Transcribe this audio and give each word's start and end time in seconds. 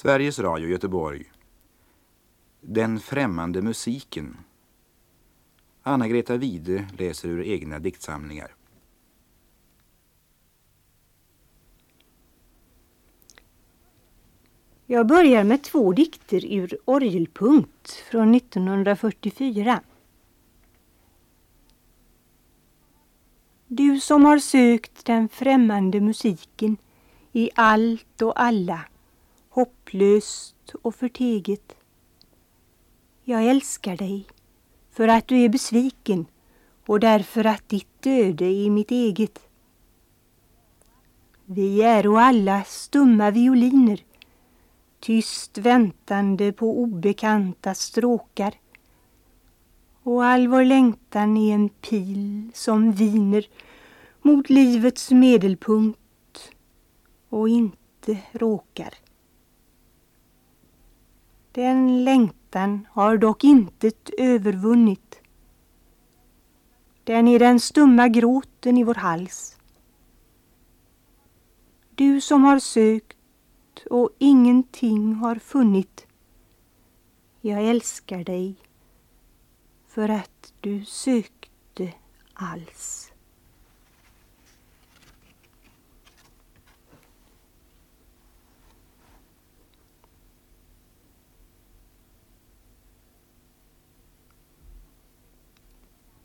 Sveriges 0.00 0.38
Radio 0.38 0.68
Göteborg 0.68 1.24
Den 2.60 3.00
främmande 3.00 3.62
musiken 3.62 4.36
Anna-Greta 5.82 6.36
Wide 6.36 6.88
läser 6.98 7.28
ur 7.28 7.42
egna 7.42 7.78
diktsamlingar. 7.78 8.54
Jag 14.86 15.06
börjar 15.06 15.44
med 15.44 15.62
två 15.62 15.92
dikter 15.92 16.44
ur 16.52 16.78
Orgelpunkt 16.84 17.90
från 17.90 18.34
1944. 18.34 19.80
Du 23.66 24.00
som 24.00 24.24
har 24.24 24.38
sökt 24.38 25.04
den 25.04 25.28
främmande 25.28 26.00
musiken 26.00 26.76
i 27.32 27.50
allt 27.54 28.22
och 28.22 28.40
alla, 28.40 28.80
hopplöst 29.50 30.74
och 30.82 30.94
förteget. 30.94 31.76
Jag 33.24 33.46
älskar 33.46 33.96
dig 33.96 34.26
för 34.90 35.08
att 35.08 35.28
du 35.28 35.36
är 35.38 35.48
besviken 35.48 36.26
och 36.86 37.00
därför 37.00 37.44
att 37.44 37.68
ditt 37.68 38.06
öde 38.06 38.44
är 38.44 38.70
mitt 38.70 38.90
eget. 38.90 39.40
Vi 41.44 41.82
är 41.82 42.06
och 42.06 42.20
alla 42.20 42.64
stumma 42.64 43.30
violiner 43.30 44.04
tyst 45.00 45.58
väntande 45.58 46.52
på 46.52 46.80
obekanta 46.82 47.74
stråkar 47.74 48.54
och 50.02 50.24
all 50.24 50.48
vår 50.48 50.64
längtan 50.64 51.36
är 51.36 51.54
en 51.54 51.68
pil 51.68 52.50
som 52.54 52.92
viner 52.92 53.46
mot 54.22 54.50
livets 54.50 55.10
medelpunkt 55.10 56.52
och 57.28 57.48
inte 57.48 58.18
råkar. 58.32 58.94
Den 61.52 62.04
längtan 62.04 62.86
har 62.90 63.18
dock 63.18 63.44
intet 63.44 64.10
övervunnit. 64.18 65.20
Den 67.04 67.28
är 67.28 67.38
den 67.38 67.60
stumma 67.60 68.08
gråten 68.08 68.78
i 68.78 68.84
vår 68.84 68.94
hals. 68.94 69.56
Du 71.94 72.20
som 72.20 72.44
har 72.44 72.58
sökt 72.58 73.16
och 73.90 74.10
ingenting 74.18 75.14
har 75.14 75.34
funnit. 75.34 76.06
Jag 77.40 77.64
älskar 77.64 78.24
dig 78.24 78.56
för 79.88 80.08
att 80.08 80.52
du 80.60 80.84
sökte 80.84 81.92
alls. 82.34 83.12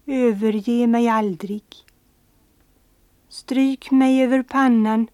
Överge 0.07 0.87
mig 0.87 1.07
aldrig. 1.07 1.63
Stryk 3.29 3.91
mig 3.91 4.23
över 4.23 4.43
pannan 4.43 5.07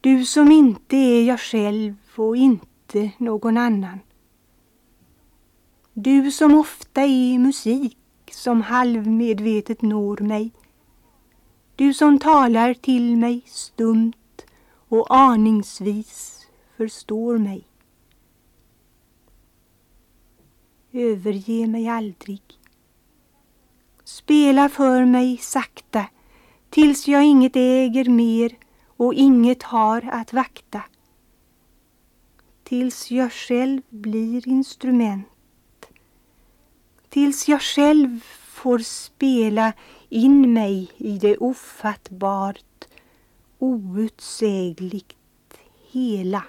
du 0.00 0.24
som 0.24 0.52
inte 0.52 0.96
är 0.96 1.24
jag 1.24 1.40
själv 1.40 1.94
och 2.16 2.36
inte 2.36 3.10
någon 3.18 3.56
annan. 3.56 3.98
Du 5.92 6.30
som 6.30 6.54
ofta 6.54 7.02
är 7.02 7.38
musik 7.38 7.98
som 8.30 8.62
halvmedvetet 8.62 9.82
når 9.82 10.16
mig. 10.16 10.50
Du 11.76 11.94
som 11.94 12.18
talar 12.18 12.74
till 12.74 13.16
mig 13.16 13.42
stumt 13.46 14.44
och 14.88 15.14
aningsvis 15.14 16.46
förstår 16.76 17.38
mig. 17.38 17.64
Överge 20.92 21.66
mig 21.66 21.88
aldrig. 21.88 22.57
Spela 24.18 24.68
för 24.68 25.04
mig 25.04 25.36
sakta 25.36 26.06
tills 26.70 27.08
jag 27.08 27.24
inget 27.24 27.56
äger 27.56 28.04
mer 28.04 28.56
och 28.86 29.14
inget 29.14 29.62
har 29.62 30.08
att 30.12 30.32
vakta. 30.32 30.82
Tills 32.64 33.10
jag 33.10 33.32
själv 33.32 33.82
blir 33.88 34.48
instrument. 34.48 35.86
Tills 37.08 37.48
jag 37.48 37.62
själv 37.62 38.20
får 38.48 38.78
spela 38.78 39.72
in 40.08 40.52
mig 40.52 40.90
i 40.96 41.18
det 41.18 41.36
ofattbart, 41.36 42.84
outsägligt 43.58 45.16
hela. 45.90 46.44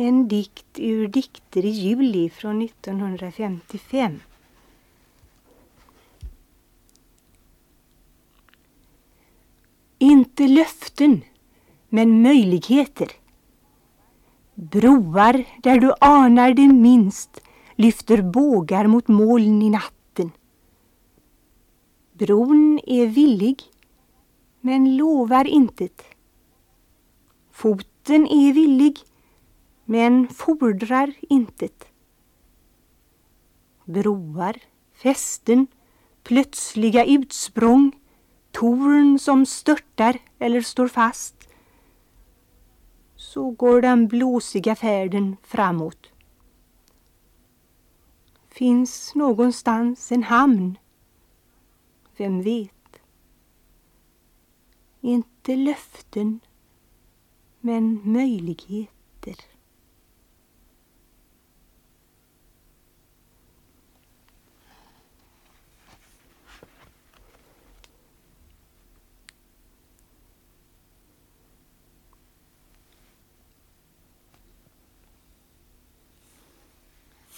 En 0.00 0.28
dikt 0.28 0.78
ur 0.78 1.08
Dikter 1.08 1.64
i 1.64 1.68
juli 1.68 2.30
från 2.30 2.62
1955. 2.62 4.20
Inte 9.98 10.48
löften, 10.48 11.20
men 11.88 12.22
möjligheter. 12.22 13.08
Broar 14.54 15.44
där 15.62 15.80
du 15.80 15.92
anar 16.00 16.54
det 16.54 16.68
minst 16.68 17.40
lyfter 17.76 18.22
bågar 18.22 18.86
mot 18.86 19.08
moln 19.08 19.62
i 19.62 19.70
natten. 19.70 20.30
Bron 22.12 22.80
är 22.86 23.06
villig, 23.06 23.62
men 24.60 24.96
lovar 24.96 25.46
intet. 25.46 26.02
Foten 27.50 28.26
är 28.26 28.52
villig, 28.52 28.98
men 29.90 30.28
fordrar 30.28 31.14
intet. 31.20 31.84
Broar, 33.84 34.56
fästen, 34.92 35.66
plötsliga 36.22 37.04
utsprång, 37.04 37.92
torn 38.50 39.18
som 39.18 39.46
störtar 39.46 40.18
eller 40.38 40.60
står 40.60 40.88
fast. 40.88 41.48
Så 43.16 43.50
går 43.50 43.82
den 43.82 44.08
blåsiga 44.08 44.76
färden 44.76 45.36
framåt. 45.42 46.12
Finns 48.48 49.14
någonstans 49.14 50.12
en 50.12 50.22
hamn? 50.22 50.78
Vem 52.16 52.42
vet? 52.42 53.00
Inte 55.00 55.56
löften, 55.56 56.40
men 57.60 58.12
möjligheter. 58.12 59.59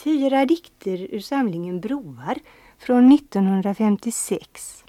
Fyra 0.02 0.46
dikter 0.46 1.14
ur 1.14 1.20
samlingen 1.20 1.80
Broar 1.80 2.38
från 2.78 3.12
1956. 3.12 4.84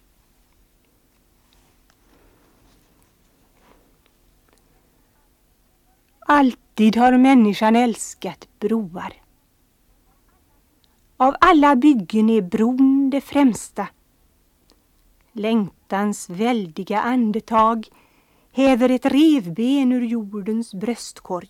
Alltid 6.19 6.95
har 6.95 7.17
människan 7.17 7.75
älskat 7.75 8.47
broar. 8.59 9.13
Av 11.17 11.35
alla 11.41 11.75
byggen 11.75 12.29
är 12.29 12.41
bron 12.41 13.09
det 13.09 13.21
främsta. 13.21 13.87
Längtans 15.31 16.29
väldiga 16.29 17.01
andetag 17.01 17.87
häver 18.51 18.89
ett 18.89 19.05
revben 19.05 19.91
ur 19.91 20.05
jordens 20.05 20.73
bröstkorg. 20.73 21.49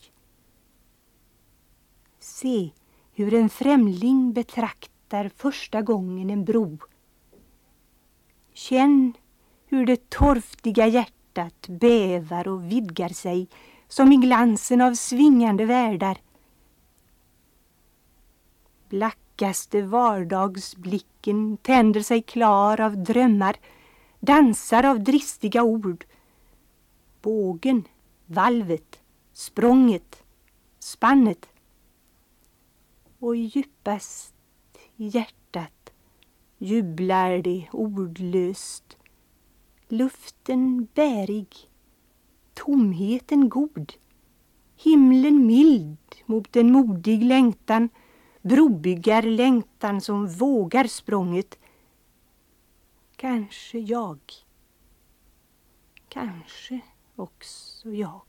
Se, 2.19 2.71
hur 3.13 3.33
en 3.33 3.49
främling 3.49 4.33
betraktar 4.33 5.31
första 5.35 5.81
gången 5.81 6.29
en 6.29 6.45
bro. 6.45 6.77
Känn 8.53 9.13
hur 9.65 9.85
det 9.85 10.09
torftiga 10.09 10.87
hjärtat 10.87 11.67
bävar 11.67 12.47
och 12.47 12.71
vidgar 12.71 13.09
sig 13.09 13.47
som 13.87 14.11
i 14.11 14.17
glansen 14.17 14.81
av 14.81 14.93
svingande 14.93 15.65
världar. 15.65 16.17
Blackaste 18.89 19.81
vardagsblicken 19.81 21.57
tänder 21.57 22.01
sig 22.01 22.21
klar 22.21 22.81
av 22.81 22.97
drömmar, 22.97 23.55
dansar 24.19 24.83
av 24.83 25.03
dristiga 25.03 25.63
ord. 25.63 26.05
Bågen, 27.21 27.83
valvet, 28.25 28.99
språnget, 29.33 30.23
spannet. 30.79 31.52
Och 33.23 33.35
djupast 33.35 34.35
i 34.95 35.07
hjärtat 35.07 35.93
jublar 36.57 37.37
det 37.37 37.67
ordlöst. 37.71 38.97
Luften 39.87 40.87
bärig, 40.93 41.47
tomheten 42.53 43.49
god, 43.49 43.93
himlen 44.75 45.45
mild 45.45 46.15
mot 46.25 46.55
en 46.55 46.71
modig 46.71 47.23
längtan, 47.23 47.89
brobyggarlängtan 48.41 50.01
som 50.01 50.27
vågar 50.27 50.87
språnget. 50.87 51.59
Kanske 53.15 53.79
jag, 53.79 54.19
kanske 56.09 56.79
också 57.15 57.89
jag. 57.89 58.21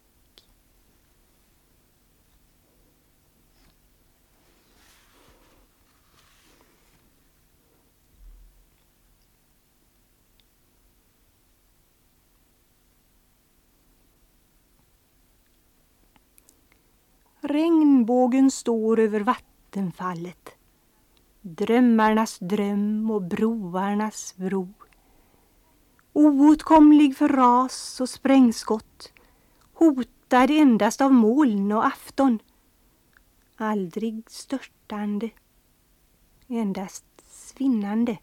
Regnbågen 17.46 18.50
står 18.50 19.00
över 19.00 19.20
vattenfallet. 19.20 20.50
Drömmarnas 21.40 22.38
dröm 22.38 23.10
och 23.10 23.22
broarnas 23.22 24.36
bro. 24.36 24.68
Oåtkomlig 26.12 27.16
för 27.16 27.28
ras 27.28 28.00
och 28.00 28.08
sprängskott. 28.08 29.12
Hotad 29.72 30.50
endast 30.50 31.00
av 31.00 31.12
moln 31.12 31.72
och 31.72 31.86
afton. 31.86 32.38
Aldrig 33.56 34.30
störtande. 34.30 35.30
Endast 36.48 37.04
svinnande. 37.24 38.18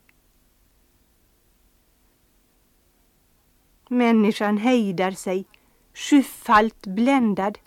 Människan 3.90 4.58
hejdar 4.58 5.12
sig, 5.12 5.46
sjufalt 5.94 6.88
bländad 6.88 7.58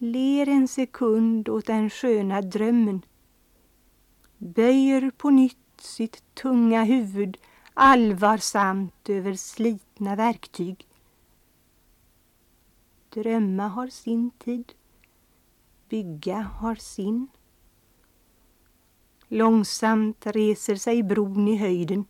ler 0.00 0.48
en 0.48 0.68
sekund 0.68 1.48
åt 1.48 1.66
den 1.66 1.90
sköna 1.90 2.40
drömmen, 2.42 3.02
böjer 4.38 5.10
på 5.10 5.30
nytt 5.30 5.80
sitt 5.80 6.34
tunga 6.34 6.84
huvud 6.84 7.36
allvarsamt 7.74 9.08
över 9.08 9.34
slitna 9.34 10.16
verktyg. 10.16 10.86
Drömma 13.08 13.68
har 13.68 13.88
sin 13.88 14.30
tid, 14.30 14.72
bygga 15.88 16.40
har 16.40 16.74
sin. 16.74 17.28
Långsamt 19.28 20.26
reser 20.26 20.76
sig 20.76 21.02
bron 21.02 21.48
i 21.48 21.56
höjden. 21.56 22.04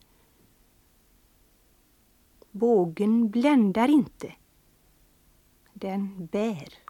Bågen 2.50 3.30
bländar 3.30 3.88
inte, 3.88 4.32
den 5.72 6.26
bär. 6.26 6.89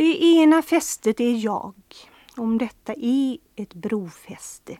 Det 0.00 0.22
ena 0.22 0.62
fästet 0.62 1.20
är 1.20 1.44
jag, 1.44 1.74
om 2.36 2.58
detta 2.58 2.94
är 2.94 3.38
ett 3.56 3.74
brofäste. 3.74 4.78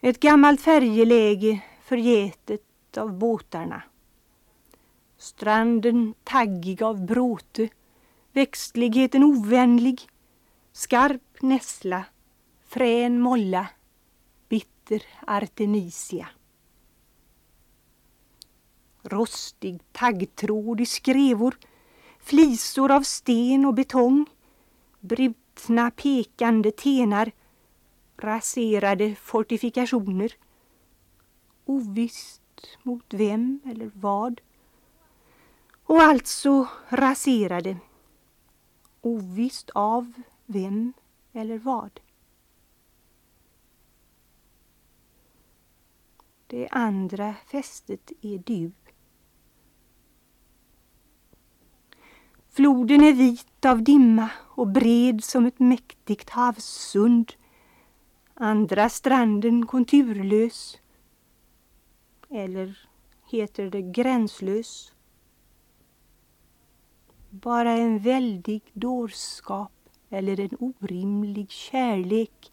Ett 0.00 0.20
gammalt 0.20 0.60
färjeläge 0.60 1.60
förgätet 1.82 2.96
av 2.96 3.12
båtarna. 3.12 3.82
Stranden 5.18 6.14
taggig 6.24 6.82
av 6.82 7.06
bråte, 7.06 7.68
växtligheten 8.32 9.24
ovänlig, 9.24 10.00
skarp 10.72 11.42
nässla, 11.42 12.04
frän 12.66 13.20
molla, 13.20 13.66
bitter 14.48 15.02
artemisia. 15.26 16.28
Rostig 19.02 19.80
taggtråd 19.92 20.80
i 20.80 20.86
skrevor 20.86 21.56
flisor 22.22 22.90
av 22.90 23.02
sten 23.02 23.64
och 23.64 23.74
betong, 23.74 24.26
brutna 25.00 25.90
pekande 25.90 26.70
tenar, 26.70 27.32
raserade 28.16 29.14
fortifikationer. 29.14 30.34
Ovisst 31.64 32.42
mot 32.82 33.14
vem 33.14 33.60
eller 33.64 33.90
vad. 33.94 34.40
Och 35.84 36.02
alltså 36.02 36.68
raserade. 36.88 37.76
Ovisst 39.00 39.70
av 39.70 40.12
vem 40.46 40.92
eller 41.32 41.58
vad. 41.58 42.00
Det 46.46 46.68
andra 46.68 47.34
fästet 47.46 48.12
är 48.20 48.38
du. 48.38 48.72
Floden 52.52 53.04
är 53.04 53.12
vit 53.12 53.64
av 53.64 53.82
dimma 53.82 54.30
och 54.38 54.66
bred 54.66 55.24
som 55.24 55.46
ett 55.46 55.58
mäktigt 55.58 56.30
havssund. 56.30 57.32
Andra 58.34 58.88
stranden 58.88 59.66
konturlös. 59.66 60.78
Eller 62.30 62.78
heter 63.30 63.70
det 63.70 63.82
gränslös? 63.82 64.92
Bara 67.30 67.70
en 67.70 67.98
väldig 67.98 68.62
dårskap 68.72 69.72
eller 70.08 70.40
en 70.40 70.56
orimlig 70.58 71.50
kärlek 71.50 72.52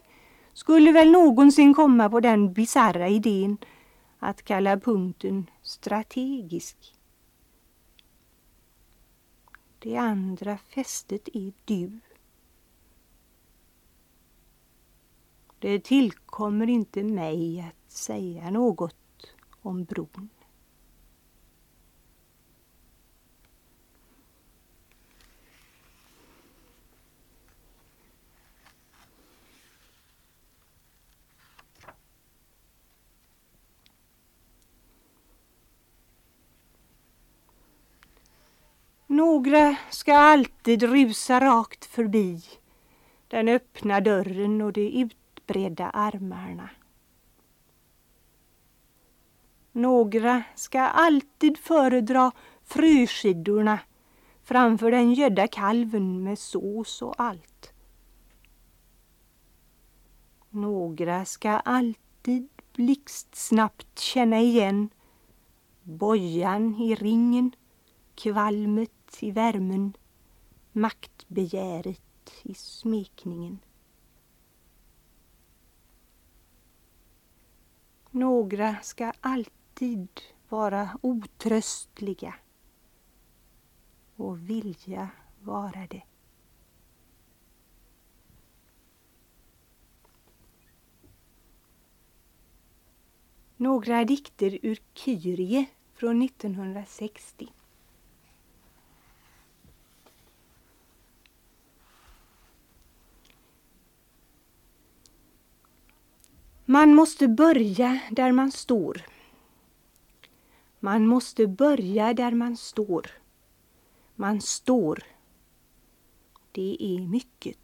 skulle 0.53 0.91
väl 0.91 1.11
någonsin 1.11 1.73
komma 1.73 2.09
på 2.09 2.19
den 2.19 2.53
bisarra 2.53 3.07
idén 3.07 3.57
att 4.19 4.43
kalla 4.43 4.79
punkten 4.79 5.49
strategisk. 5.61 6.96
Det 9.87 9.97
andra 9.97 10.57
fästet 10.57 11.29
är 11.33 11.53
du. 11.65 11.99
Det 15.59 15.79
tillkommer 15.79 16.69
inte 16.69 17.03
mig 17.03 17.61
att 17.61 17.91
säga 17.91 18.49
något 18.49 19.33
om 19.61 19.83
bron. 19.83 20.29
Några 39.17 39.75
ska 39.89 40.17
alltid 40.17 40.83
rusa 40.83 41.39
rakt 41.39 41.85
förbi 41.85 42.41
den 43.27 43.47
öppna 43.47 44.01
dörren 44.01 44.61
och 44.61 44.73
de 44.73 45.01
utbredda 45.01 45.89
armarna. 45.89 46.69
Några 49.71 50.43
ska 50.55 50.81
alltid 50.81 51.57
föredra 51.57 52.31
fröskidorna 52.63 53.79
framför 54.43 54.91
den 54.91 55.13
gödda 55.13 55.47
kalven 55.47 56.23
med 56.23 56.39
sås 56.39 57.01
och 57.01 57.15
allt. 57.17 57.73
Några 60.49 61.25
ska 61.25 61.49
alltid 61.49 62.49
blixtsnabbt 62.73 63.99
känna 63.99 64.39
igen 64.39 64.89
bojan 65.83 66.75
i 66.75 66.95
ringen, 66.95 67.51
kvalmet 68.15 68.91
i 69.19 69.31
värmen, 69.31 69.93
maktbegäret 70.71 72.31
i 72.43 72.53
smekningen. 72.53 73.59
Några 78.11 78.75
ska 78.81 79.11
alltid 79.21 80.07
vara 80.49 80.97
otröstliga 81.01 82.35
och 84.15 84.49
vilja 84.49 85.09
vara 85.39 85.87
det. 85.87 86.03
Några 93.57 94.05
dikter 94.05 94.59
ur 94.61 94.79
Kyrie 94.93 95.65
från 95.93 96.21
1960. 96.21 97.47
Man 106.77 106.95
måste 106.95 107.27
börja 107.27 107.99
där 108.11 108.31
man 108.31 108.51
står. 108.51 109.01
Man 110.79 111.07
måste 111.07 111.47
börja 111.47 112.13
där 112.13 112.31
man 112.31 112.57
står. 112.57 113.11
Man 114.15 114.41
står. 114.41 115.03
Det 116.51 116.77
är 116.79 116.99
mycket. 116.99 117.57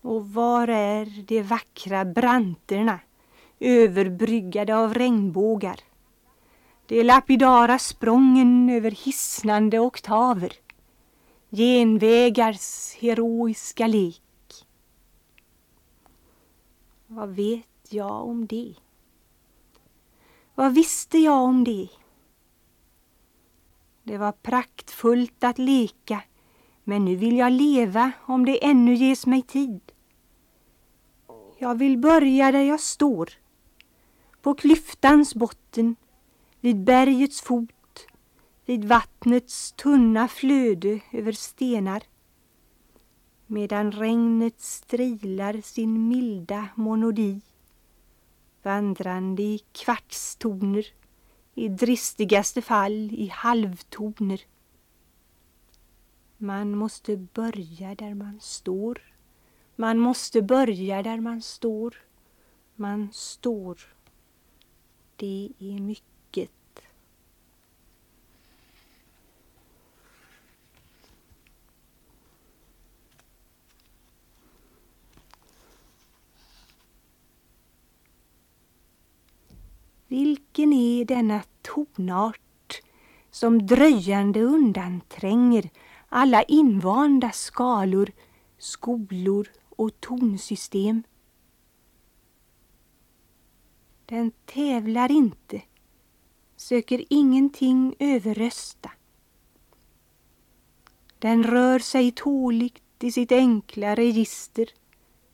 Och 0.00 0.30
var 0.30 0.68
är 0.68 1.24
de 1.26 1.42
vackra 1.42 2.04
branterna 2.04 3.00
överbryggade 3.60 4.76
av 4.76 4.94
regnbågar? 4.94 5.80
De 6.86 7.02
lapidara 7.02 7.78
sprången 7.78 8.70
över 8.70 8.90
hisnande 8.90 9.78
oktaver? 9.78 10.52
Genvägars 11.50 12.94
heroiska 12.94 13.86
lek? 13.86 14.25
Vad 17.06 17.28
vet 17.28 17.92
jag 17.92 18.28
om 18.28 18.46
det? 18.46 18.74
Vad 20.54 20.74
visste 20.74 21.18
jag 21.18 21.42
om 21.42 21.64
det? 21.64 21.88
Det 24.02 24.18
var 24.18 24.32
praktfullt 24.32 25.44
att 25.44 25.58
leka, 25.58 26.22
men 26.84 27.04
nu 27.04 27.16
vill 27.16 27.36
jag 27.36 27.52
leva 27.52 28.12
om 28.26 28.44
det 28.44 28.64
ännu 28.64 28.94
ges 28.94 29.26
mig 29.26 29.42
tid. 29.42 29.80
Jag 31.58 31.78
vill 31.78 31.98
börja 31.98 32.52
där 32.52 32.62
jag 32.62 32.80
står, 32.80 33.30
på 34.42 34.54
klyftans 34.54 35.34
botten, 35.34 35.96
vid 36.60 36.84
bergets 36.84 37.40
fot, 37.40 38.06
vid 38.64 38.84
vattnets 38.84 39.72
tunna 39.72 40.28
flöde 40.28 41.00
över 41.12 41.32
stenar 41.32 42.02
medan 43.46 43.92
regnet 43.92 44.60
strilar 44.60 45.60
sin 45.60 46.08
milda 46.08 46.68
monodi 46.74 47.40
vandrande 48.66 49.42
i 49.42 49.60
kvartstoner, 49.72 50.86
i 51.54 51.68
dristigaste 51.68 52.62
fall 52.62 53.12
i 53.12 53.28
halvtoner. 53.32 54.40
Man 56.36 56.76
måste 56.76 57.16
börja 57.16 57.94
där 57.94 58.14
man 58.14 58.40
står. 58.40 59.02
Man 59.76 59.98
måste 59.98 60.42
börja 60.42 61.02
där 61.02 61.20
man 61.20 61.42
står. 61.42 61.96
Man 62.74 63.08
står. 63.12 63.80
Det 65.16 65.52
är 65.58 65.80
mycket. 65.80 66.15
Vilken 80.08 80.72
är 80.72 81.04
denna 81.04 81.42
tonart 81.62 82.82
som 83.30 83.66
dröjande 83.66 84.40
undantränger 84.40 85.70
alla 86.08 86.42
invanda 86.42 87.30
skalor, 87.32 88.12
skolor 88.58 89.48
och 89.68 90.00
tonsystem? 90.00 91.02
Den 94.06 94.32
tävlar 94.44 95.10
inte, 95.10 95.62
söker 96.56 97.04
ingenting 97.10 97.94
överrösta. 97.98 98.90
Den 101.18 101.44
rör 101.44 101.78
sig 101.78 102.12
tåligt 102.12 102.82
i 103.00 103.12
sitt 103.12 103.32
enkla 103.32 103.94
register 103.94 104.66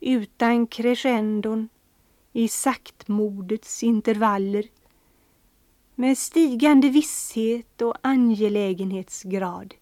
utan 0.01 0.67
crescendon 0.67 1.69
i 2.33 2.49
saktmodets 2.49 3.83
intervaller 3.83 4.69
med 5.95 6.19
stigande 6.19 6.89
visshet 6.89 7.83
och 7.83 7.97
angelägenhetsgrad. 8.01 9.75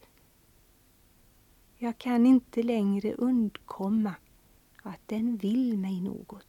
Jag 1.79 1.99
kan 1.99 2.27
inte 2.27 2.63
längre 2.63 3.15
undkomma 3.15 4.15
att 4.83 5.01
den 5.07 5.37
vill 5.37 5.79
mig 5.79 6.01
något. 6.01 6.47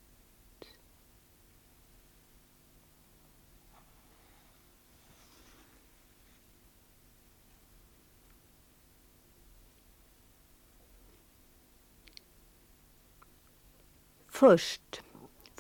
Först 14.27 15.01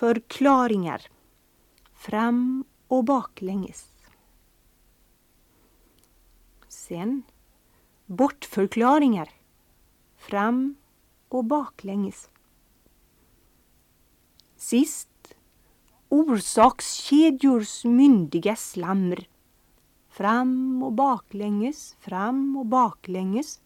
Förklaringar 0.01 1.01
fram 1.93 2.63
och 2.87 3.03
baklänges. 3.03 3.91
Sen 6.67 7.23
bortförklaringar 8.05 9.29
fram 10.17 10.75
och 11.29 11.45
baklänges. 11.45 12.29
Sist 14.55 15.35
orsakskedjors 16.09 17.85
myndiga 17.85 18.55
slammer 18.55 19.27
fram 20.09 20.83
och 20.83 20.93
baklänges, 20.93 21.95
fram 21.99 22.57
och 22.57 22.65
baklänges 22.65 23.61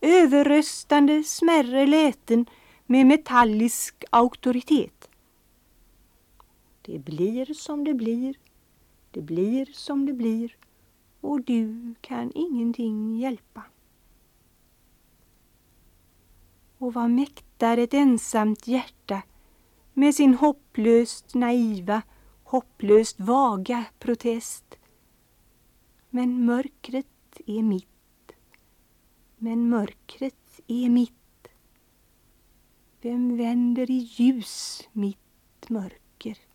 överröstande 0.00 1.24
smärre 1.24 1.86
läten 1.86 2.46
med 2.86 3.06
metallisk 3.06 4.04
auktoritet. 4.10 5.07
Det 6.88 6.98
blir 6.98 7.54
som 7.54 7.84
det 7.84 7.94
blir. 7.94 8.38
Det 9.10 9.22
blir 9.22 9.66
som 9.72 10.06
det 10.06 10.12
blir 10.12 10.56
och 11.20 11.40
du 11.40 11.94
kan 12.00 12.32
ingenting 12.34 13.18
hjälpa. 13.18 13.62
Och 16.78 16.94
vad 16.94 17.10
mäktar 17.10 17.78
ett 17.78 17.94
ensamt 17.94 18.66
hjärta 18.66 19.22
med 19.92 20.14
sin 20.14 20.34
hopplöst 20.34 21.34
naiva, 21.34 22.02
hopplöst 22.42 23.20
vaga 23.20 23.84
protest. 23.98 24.78
Men 26.10 26.44
mörkret 26.44 27.40
är 27.46 27.62
mitt. 27.62 28.32
Men 29.36 29.68
mörkret 29.68 30.60
är 30.66 30.88
mitt. 30.88 31.48
Vem 33.00 33.36
vänder 33.36 33.90
i 33.90 34.08
ljus 34.16 34.88
mitt 34.92 35.68
mörker? 35.68 36.47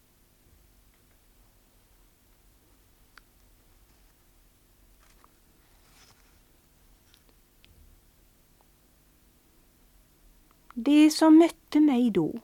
Det 10.76 11.10
som 11.10 11.38
mötte 11.38 11.80
mig 11.80 12.12
då, 12.12 12.40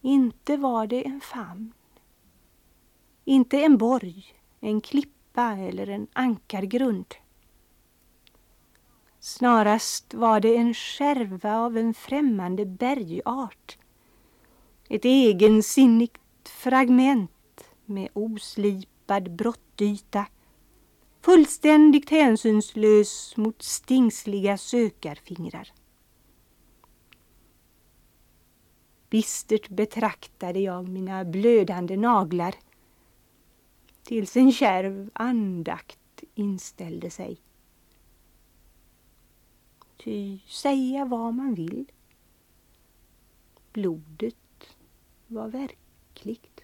inte 0.00 0.56
var 0.56 0.86
det 0.86 1.06
en 1.06 1.20
famn, 1.20 1.72
inte 3.24 3.60
en 3.60 3.78
borg, 3.78 4.24
en 4.60 4.80
klippa 4.80 5.56
eller 5.56 5.86
en 5.86 6.06
ankargrund. 6.12 7.14
Snarast 9.20 10.14
var 10.14 10.40
det 10.40 10.56
en 10.56 10.74
skärva 10.74 11.56
av 11.56 11.78
en 11.78 11.94
främmande 11.94 12.66
bergart, 12.66 13.78
ett 14.88 15.04
egensinnigt 15.04 16.48
fragment 16.48 17.64
med 17.84 18.08
oslipad 18.12 19.30
brottyta, 19.30 20.26
fullständigt 21.20 22.10
hänsynslös 22.10 23.36
mot 23.36 23.62
stingsliga 23.62 24.58
sökarfingrar. 24.58 25.72
Bistert 29.12 29.68
betraktade 29.68 30.60
jag 30.60 30.88
mina 30.88 31.24
blödande 31.24 31.96
naglar 31.96 32.54
tills 34.02 34.36
en 34.36 34.52
kärv 34.52 35.10
andakt 35.12 36.22
inställde 36.34 37.10
sig. 37.10 37.40
Ty 39.96 40.38
säga 40.38 41.04
vad 41.04 41.34
man 41.34 41.54
vill, 41.54 41.92
blodet 43.72 44.76
var 45.26 45.48
verkligt. 45.48 46.60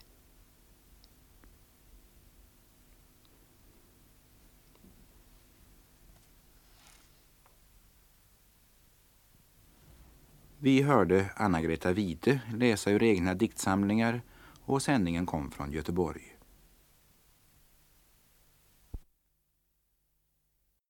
Vi 10.68 10.82
hörde 10.82 11.30
Anna-Greta 11.37 11.92
Wide 11.92 12.40
läsa 12.54 12.90
ur 12.90 13.02
egna 13.02 13.34
diktsamlingar 13.34 14.22
och 14.64 14.82
sändningen 14.82 15.26
kom 15.26 15.50
från 15.50 15.72
Göteborg. 15.72 16.38